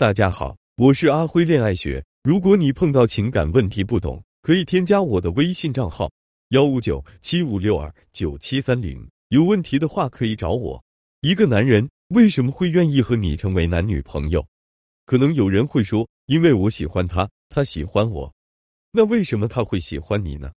[0.00, 2.02] 大家好，我是阿辉恋爱学。
[2.22, 6.10] 如果你碰到情感问题不懂，可以添加我的微信账号
[6.52, 9.06] 幺五九七五六二九七三零。
[9.28, 10.82] 有问题的话可以找我。
[11.20, 14.42] 一个男人为什么会愿意和你成为男女朋友？
[15.04, 18.32] 可能有人会说，因为我喜欢他，他喜欢我。
[18.92, 20.50] 那为什么他会喜欢你呢？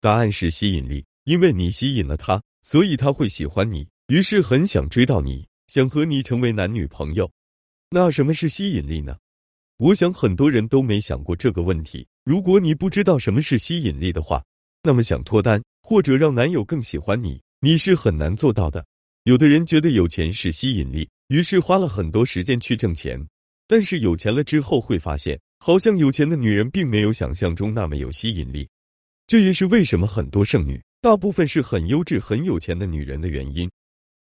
[0.00, 7.30] 答案是吸引力，因为你吸引了他，所以他会喜欢你，于是很想追到你，想和你成为男女朋友。
[7.90, 9.16] 那什么是吸引力呢？
[9.78, 12.06] 我想很多人都没想过这个问题。
[12.24, 14.44] 如果你不知道什么是吸引力的话，
[14.82, 18.84] 那么想脱单或者让男友更喜欢你，你是很难做到的。
[19.24, 23.18] 有的人觉得有钱是吸引力，于是花了很多时间去挣钱，
[23.66, 28.68] 但是有钱了之后会发现，好像有钱的女人并没有想象中那么有吸引力。
[29.26, 33.70] 这也是为什么很多剩女大部分是很优质、很有钱的女人的原因。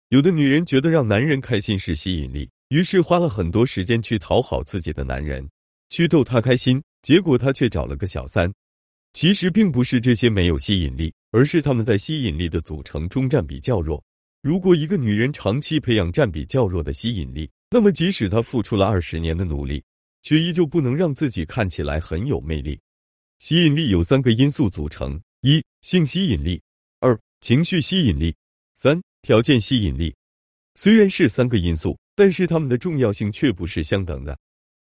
[0.09, 2.49] 有的女人觉得让男人开心是吸引力。
[2.69, 5.49] 于是花了很多时间去讨好自己的男人，
[5.89, 8.51] 去逗他开心，结果他却找了个小三。
[9.13, 14.03] 其实并不是这些没有吸引力，而是他们在吸引力的组成中占比较弱。
[14.41, 19.81] 如果一个女人长期培养占比较弱的吸引力，那么即使她付出了二十年的努力，
[20.21, 22.77] 却依旧不能让自己看起来很有魅力。
[23.39, 26.59] 吸引力有三个因素组成：一、性吸引力；
[26.99, 28.31] 二、情绪吸引力；
[28.75, 30.13] 三、条件吸引力。
[30.75, 31.97] 虽然是三个因素。
[32.17, 34.35] 但是它们的重要性却不是相等的，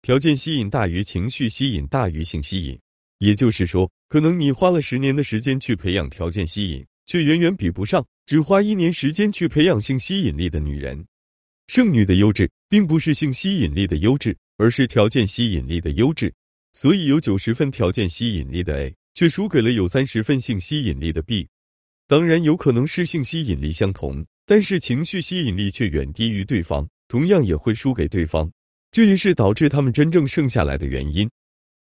[0.02, 2.77] 条件吸引大于情绪吸引大于性吸引，
[3.19, 11.01] 也就是说，可能你花了十年的时间去培养条件吸引，却远远比不上只花一年时间去培养性吸引力的女人。
[11.67, 16.33] 剩女的优质并不是性吸引力的优质，而是条件吸引力的优质。
[16.73, 21.47] 所以有九十分条件吸引力的 A，却输给了有三十分性吸引力的 B。
[22.05, 26.85] 当然，有可能是性吸引力相同，但是情绪吸引力却远低于对方。
[27.07, 28.51] 同样也会输给对方，
[28.91, 31.29] 这也是导致他们真正剩下来的原因。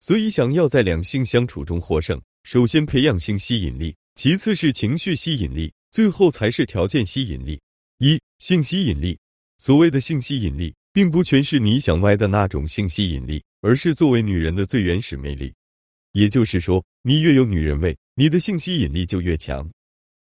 [0.00, 7.60] 所以，想要在两性相处中获胜，首先培养性吸引力，其次是情绪吸引力，最后才是条件吸引力。
[7.98, 9.18] 一、性吸引力。
[9.58, 15.54] 所谓的性吸引力，并不全是你想歪的那种性吸引力，而是作为女人的最原始魅力。
[16.12, 19.70] 也就是说，你越有女人味，你的性吸引力就越强。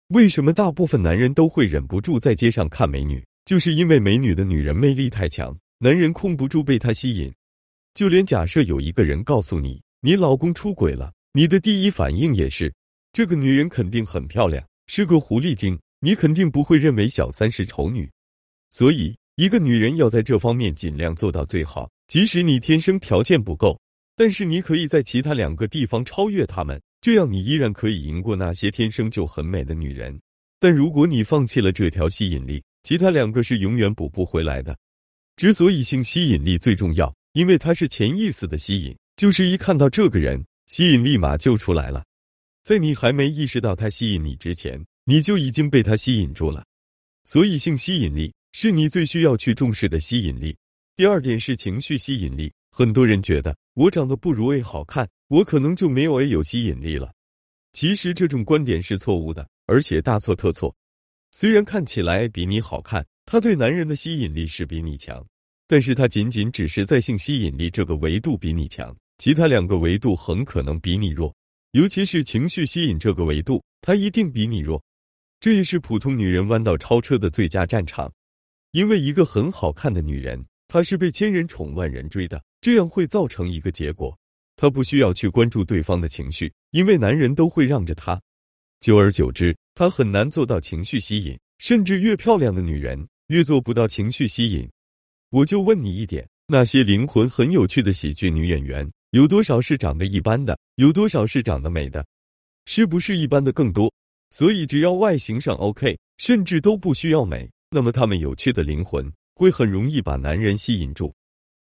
[0.10, 3.26] 为什么大部分男人都会忍不住在街上看美女？
[3.46, 7.32] 就是因为美女的女人魅力太强，男人控不住被她吸引。
[7.94, 12.74] 就连假设有一个人告诉你你老公出轨了，你的第一反应也是
[13.12, 18.10] 这个女人肯定很漂亮，是个狐狸精，你肯定不会认为小三是丑女。
[18.70, 21.90] 所以，一个女人要在这方面尽量做到最好。
[22.08, 23.80] 即使你天生条件不够，
[24.16, 30.18] 但是你可以在其他两个地方超越他们，这样你依然可以赢过那些天生就很美的女人。
[30.60, 34.78] 但如果你放弃了这条吸引力，其他两个是永远补不回来的。
[35.36, 42.04] 之所以性吸引力最重要，因为它是潜意识的吸引，就是一看到这个人，吸引立马就出来了。
[42.64, 46.64] 在你还没意识到他吸引你之前，你就已经被他吸引住了。
[47.24, 50.56] 所以，性吸引力是你最需要去重视的吸引力。
[50.96, 52.52] 第二点是情绪吸引力。
[52.72, 57.12] 很多人觉得我长得不如 A 好看，我可能就没有 A 有吸引力了。
[57.74, 60.74] 其实这种观点是错误的，而且大错特错。
[61.34, 65.26] 虽然看起来比你好看，她对男人的吸引力是比你强，
[65.66, 71.34] 但是她仅仅只是在性吸引力这个维度比你强，其他两个维度很可能比你弱，
[71.72, 74.84] 尤其是情绪吸引这个维度，他一定比你弱。
[75.40, 78.12] 这也是普通女人弯道超车的最佳战场，
[78.74, 84.16] 因为一个很好看的女人，她是被千人宠万人追的，这样会造成一个结果，
[84.58, 88.22] 她不需要去关注对方的情绪，因为男人都会让着她。
[88.82, 94.68] 久而久之，他很难做到情绪吸引，甚至越漂亮的女人越做不到情绪吸引。
[95.30, 100.58] 我就问你一点：那些灵魂很有趣的喜剧女演员，有多少是长得一般的？
[100.78, 102.04] 有多少是长得美的？
[102.66, 103.94] 是不是一般的更多？
[104.32, 111.14] 所以只要外形上 OK，甚至都不需要美，那么她们有趣的灵魂会很容易把男人吸引住。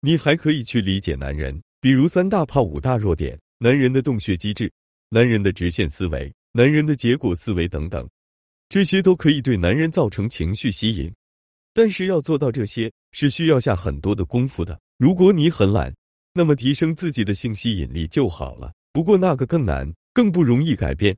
[0.00, 4.70] 你还可以去理解男人，比如三大怕五大弱点：男人的洞穴机制，
[5.08, 6.32] 男人的直线思维。
[6.52, 8.08] 男人的结果思维等等，
[8.68, 11.12] 这些都可以对男人造成情绪吸引，
[11.72, 14.80] 但是要做到这些是需要下很多的功夫的。
[14.98, 15.94] 如果你很懒，
[16.32, 18.72] 那么提升自己的性吸引力就好了。
[18.92, 21.16] 不过那个更难，更不容易改变。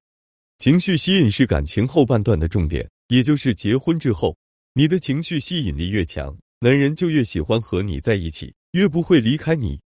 [0.58, 4.36] 情绪吸引是感情后半段的重点，也就是结婚之后，
[4.74, 9.80] 你的情绪吸引力越强，男人就越喜欢和你在一起，越不会离开你。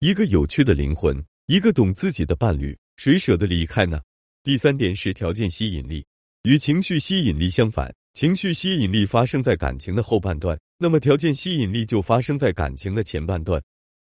[0.00, 3.98] 一个有趣的灵魂，一个懂自己的伴侣，谁舍得离开呢？
[4.44, 6.04] 第三点是条件吸引力，
[6.42, 13.62] 与情绪吸引力相反，情绪吸引力发生在感情的后半段，那么条件吸引力就发生在感情的前半段。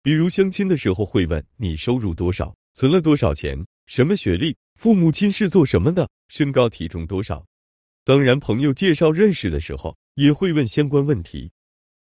[0.01, 7.45] 比如相亲的时候会问你收入多少，存了多少钱，什么学历，父母亲是做什么的，身高体重多少。
[8.05, 11.51] 当然，朋友介绍认识的时候也会问相关问题。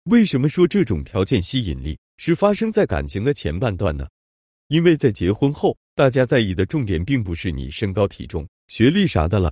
[0.06, 4.08] 为什么说这种条件吸引力是发生在感情的前半段呢？
[4.69, 9.51] 因为在结婚后，大家在意的重点并不是你身高体重、学历啥的了，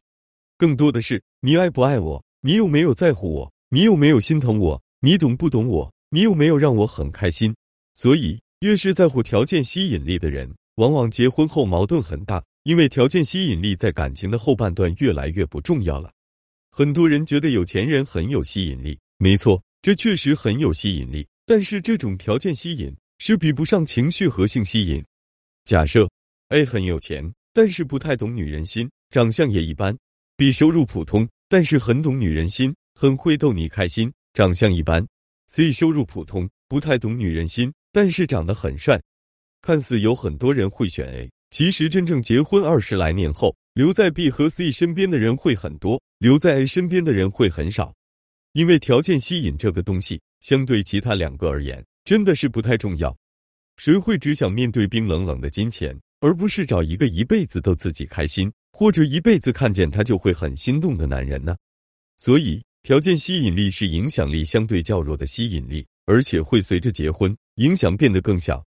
[0.60, 7.56] 更多的是你爱不爱我，你有没有在乎我，你有没有心疼我，你懂不懂我，你有没有让我很开心。
[7.96, 16.12] 所以，越是在乎条件吸引力的人，往往结婚后矛盾很大，因为条件吸引力在感情的后半段越来越不重要了。
[16.70, 21.28] 很多人觉得有钱人很有吸引力，没错，这确实很有吸引力。
[21.44, 25.04] 但是这种条件吸引是比不上情绪和性吸引。
[25.66, 26.08] 假设
[26.50, 29.98] A 很有钱，但是不太懂女人心，长相也一般
[30.38, 35.06] ；B 收入普通，但是很懂女人心，很会逗你开心，长相一般
[35.50, 39.02] ；C 收入普通，不太懂女人心，但是长得很帅。
[39.62, 43.56] 看似有很多人会选 A，其实真正结婚二十来年后。
[43.74, 47.94] 留在 B 和 C 身边的人会很多，留在 A 身边的人会很少，
[48.54, 53.14] 因为条件吸引这个东西，相对其他两个而言，真的是不太重要。
[53.76, 55.94] 谁会只想面对冰冷冷的金钱，
[56.26, 61.56] 而不是找一个一辈子逗自己开心，或者一辈子看见他就会很心动的男人呢？
[62.18, 68.66] 所以，条件吸引力是影响力相对较弱的吸引力，而且会随着结婚影响变得更小。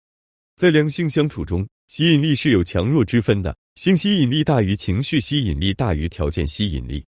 [0.55, 3.57] 在两性相处中，吸引力是有强弱之分的。
[3.75, 7.05] 性吸引力大于情绪吸引力大于条件吸引力。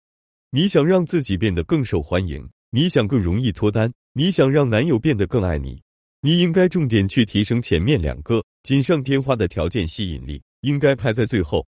[0.51, 5.81] 你想让自己变得更受欢迎，你想更容易脱单，你想让男友变得更爱你，
[6.21, 11.67] 你应该重点去提升前面两个锦上添花的条件吸引力，应该排在最后。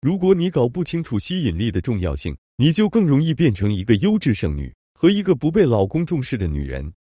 [0.00, 6.92] 如果你搞不清楚吸引力的重要性，你就更容易变成一个优质剩女和一个不被老公重视的女人。